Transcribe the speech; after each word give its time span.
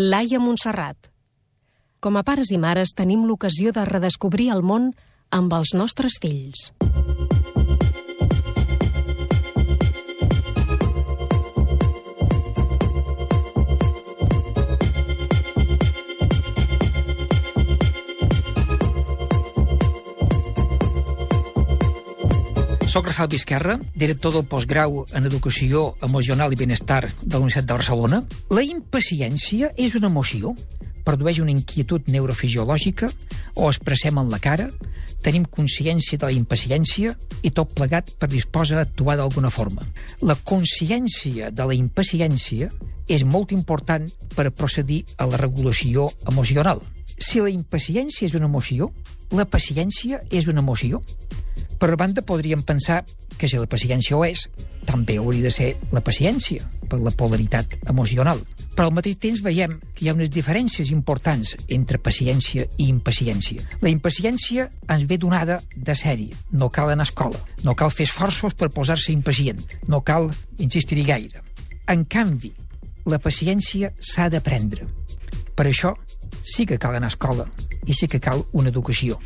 Laia 0.00 0.38
Montserrat. 0.38 1.08
Com 1.98 2.14
a 2.14 2.20
pares 2.22 2.52
i 2.54 2.58
mares 2.62 2.92
tenim 2.94 3.24
l'ocasió 3.26 3.72
de 3.74 3.82
redescobrir 3.82 4.52
el 4.54 4.62
món 4.62 4.92
amb 5.34 5.56
els 5.58 5.72
nostres 5.74 6.20
fills. 6.22 6.68
Soc 22.88 23.06
Rafael 23.06 23.28
Vizquerra, 23.28 23.74
director 23.94 24.32
del 24.32 24.46
postgrau 24.48 25.02
en 25.12 25.26
Educació 25.28 25.90
Emocional 26.00 26.54
i 26.54 26.56
Benestar 26.56 27.02
de 27.04 27.34
la 27.34 27.42
Universitat 27.42 27.66
de 27.68 27.74
Barcelona. 27.76 28.20
La 28.48 28.62
impaciència 28.64 29.68
és 29.76 29.92
una 29.98 30.08
emoció, 30.08 30.54
produeix 31.04 31.42
una 31.42 31.52
inquietud 31.52 32.08
neurofisiològica 32.08 33.10
o 33.60 33.68
expressem 33.68 34.16
en 34.16 34.32
la 34.32 34.38
cara, 34.40 34.70
tenim 35.20 35.44
consciència 35.44 36.16
de 36.16 36.30
la 36.30 36.32
impaciència 36.32 37.12
i 37.44 37.52
tot 37.52 37.74
plegat 37.76 38.14
predisposa 38.22 38.78
a 38.78 38.86
actuar 38.86 39.18
d'alguna 39.20 39.52
forma. 39.52 39.84
La 40.24 40.38
consciència 40.40 41.50
de 41.52 41.66
la 41.68 41.76
impaciència 41.76 42.70
és 43.04 43.24
molt 43.24 43.52
important 43.52 44.08
per 44.32 44.48
procedir 44.48 45.02
a 45.18 45.28
la 45.28 45.36
regulació 45.36 46.08
emocional. 46.24 46.80
Si 47.18 47.44
la 47.44 47.52
impaciència 47.52 48.24
és 48.30 48.38
una 48.38 48.48
emoció, 48.48 48.94
la 49.28 49.44
paciència 49.44 50.22
és 50.32 50.48
una 50.48 50.64
emoció. 50.64 51.02
Per 51.78 51.94
banda, 51.94 52.24
podríem 52.26 52.64
pensar 52.66 53.04
que 53.38 53.46
si 53.46 53.58
la 53.58 53.68
paciència 53.70 54.16
ho 54.16 54.24
és, 54.26 54.48
també 54.88 55.18
hauria 55.20 55.46
de 55.46 55.52
ser 55.54 55.68
la 55.94 56.02
paciència, 56.02 56.64
per 56.90 56.98
la 56.98 57.12
polaritat 57.14 57.76
emocional. 57.86 58.40
Però 58.74 58.88
al 58.88 58.96
mateix 58.96 59.18
temps 59.22 59.42
veiem 59.44 59.76
que 59.94 60.04
hi 60.04 60.10
ha 60.10 60.16
unes 60.16 60.32
diferències 60.34 60.90
importants 60.94 61.54
entre 61.74 62.00
paciència 62.02 62.66
i 62.78 62.88
impaciència. 62.88 63.62
La 63.84 63.92
impaciència 63.92 64.66
ens 64.90 65.06
ve 65.06 65.20
donada 65.22 65.60
de 65.76 65.94
sèrie. 65.94 66.34
No 66.50 66.70
cal 66.74 66.90
anar 66.90 67.06
a 67.06 67.10
escola. 67.12 67.42
No 67.62 67.76
cal 67.78 67.94
fer 67.94 68.08
esforços 68.08 68.58
per 68.58 68.72
posar-se 68.74 69.12
impacient. 69.14 69.62
No 69.86 70.02
cal 70.02 70.32
insistir-hi 70.58 71.06
gaire. 71.06 71.44
En 71.86 72.04
canvi, 72.10 72.52
la 73.06 73.22
paciència 73.22 73.92
s'ha 73.98 74.28
d'aprendre. 74.32 74.88
Per 75.54 75.66
això 75.66 75.94
sí 76.42 76.66
que 76.66 76.78
cal 76.78 76.98
anar 76.98 77.10
a 77.10 77.14
escola 77.14 77.46
i 77.88 77.96
sí 77.96 78.06
que 78.06 78.20
cal 78.20 78.44
una 78.52 78.70
educació. 78.70 79.18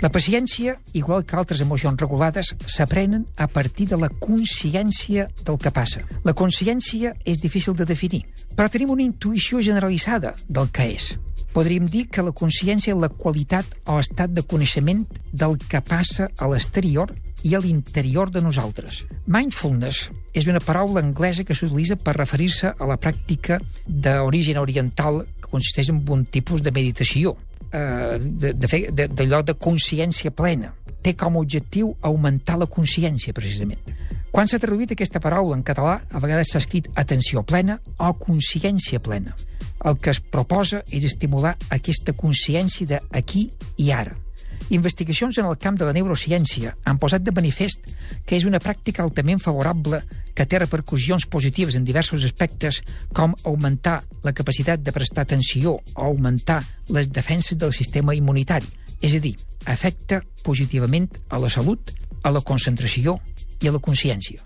La 0.00 0.10
paciència, 0.12 0.78
igual 0.96 1.24
que 1.24 1.36
altres 1.36 1.62
emocions 1.62 2.00
regulades, 2.00 2.54
s'aprenen 2.66 3.26
a 3.36 3.46
partir 3.46 3.86
de 3.92 4.00
la 4.00 4.08
consciència 4.08 5.28
del 5.44 5.60
que 5.60 5.72
passa. 5.72 6.02
La 6.24 6.34
consciència 6.34 7.14
és 7.24 7.40
difícil 7.44 7.76
de 7.76 7.86
definir, 7.86 8.24
però 8.56 8.72
tenim 8.72 8.90
una 8.96 9.04
intuïció 9.04 9.60
generalitzada 9.60 10.34
del 10.48 10.72
que 10.72 10.90
és. 10.96 11.12
Podríem 11.56 11.86
dir 11.88 12.08
que 12.12 12.24
la 12.24 12.34
consciència 12.36 12.92
és 12.92 13.00
la 13.00 13.08
qualitat 13.08 13.78
o 13.88 14.00
estat 14.00 14.34
de 14.36 14.44
coneixement 14.44 15.06
del 15.32 15.56
que 15.56 15.80
passa 15.80 16.28
a 16.36 16.48
l'exterior 16.50 17.14
i 17.46 17.54
a 17.54 17.60
l'interior 17.62 18.30
de 18.32 18.42
nosaltres. 18.44 19.04
Mindfulness 19.24 20.10
és 20.36 20.48
una 20.50 20.60
paraula 20.60 21.00
anglesa 21.00 21.44
que 21.48 21.56
s'utilitza 21.56 21.96
per 21.96 22.16
referir-se 22.18 22.72
a 22.72 22.88
la 22.88 22.98
pràctica 23.00 23.60
d'origen 23.86 24.60
oriental 24.60 25.22
que 25.46 25.54
consisteix 25.54 25.92
en 25.94 26.02
un 26.10 26.26
tipus 26.26 26.62
de 26.62 26.74
meditació 26.74 27.36
eh, 27.72 28.18
de, 28.18 28.52
de 28.52 28.82
de, 28.90 29.08
de 29.08 29.54
consciència 29.54 30.34
plena. 30.34 30.74
Té 31.02 31.14
com 31.14 31.36
a 31.36 31.42
objectiu 31.44 31.94
augmentar 32.02 32.58
la 32.58 32.66
consciència, 32.66 33.32
precisament. 33.32 33.80
Quan 34.34 34.50
s'ha 34.50 34.58
traduït 34.60 34.90
aquesta 34.92 35.22
paraula 35.22 35.56
en 35.56 35.62
català, 35.64 36.00
a 36.10 36.20
vegades 36.20 36.50
s'ha 36.52 36.60
escrit 36.60 36.90
atenció 36.98 37.40
plena 37.46 37.78
o 37.96 38.12
consciència 38.20 39.00
plena. 39.00 39.32
El 39.86 39.96
que 40.02 40.10
es 40.10 40.20
proposa 40.20 40.82
és 40.90 41.06
estimular 41.06 41.54
aquesta 41.70 42.12
consciència 42.12 42.98
d'aquí 42.98 43.46
i 43.80 43.92
ara. 43.94 44.16
Investigacions 44.68 45.38
en 45.38 45.46
el 45.46 45.58
camp 45.62 45.76
de 45.78 45.86
la 45.86 45.92
neurociència 45.94 46.72
han 46.84 46.98
posat 46.98 47.22
de 47.22 47.34
manifest 47.34 47.92
que 48.26 48.34
és 48.34 48.46
una 48.48 48.58
pràctica 48.62 49.04
altament 49.04 49.38
favorable 49.38 50.00
que 50.34 50.46
té 50.46 50.58
repercussions 50.58 51.28
positives 51.30 51.76
en 51.78 51.86
diversos 51.86 52.24
aspectes 52.26 52.80
com 53.14 53.36
augmentar 53.44 54.00
la 54.26 54.34
capacitat 54.34 54.82
de 54.82 54.94
prestar 54.96 55.22
atenció 55.22 55.76
o 55.78 56.08
augmentar 56.08 56.64
les 56.90 57.12
defenses 57.12 57.58
del 57.58 57.72
sistema 57.72 58.14
immunitari. 58.14 58.66
És 59.00 59.14
a 59.14 59.22
dir, 59.22 59.36
afecta 59.66 60.22
positivament 60.42 61.08
a 61.30 61.38
la 61.38 61.52
salut, 61.52 61.94
a 62.22 62.34
la 62.34 62.42
concentració 62.42 63.20
i 63.62 63.70
a 63.70 63.76
la 63.76 63.82
consciència. 63.82 64.42